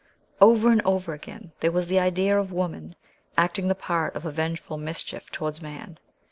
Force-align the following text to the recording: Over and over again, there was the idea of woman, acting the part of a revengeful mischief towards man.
Over 0.41 0.71
and 0.71 0.81
over 0.81 1.13
again, 1.13 1.51
there 1.59 1.71
was 1.71 1.85
the 1.85 1.99
idea 1.99 2.35
of 2.39 2.51
woman, 2.51 2.95
acting 3.37 3.67
the 3.67 3.75
part 3.75 4.15
of 4.15 4.25
a 4.25 4.29
revengeful 4.29 4.79
mischief 4.79 5.29
towards 5.29 5.61
man. 5.61 5.99